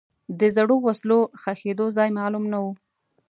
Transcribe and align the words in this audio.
د 0.39 0.41
زړو 0.55 0.75
وسلو 0.87 1.19
ښخېدو 1.41 1.85
ځای 1.97 2.09
معلوم 2.17 2.45
نه 2.51 2.59
و. 2.63 2.65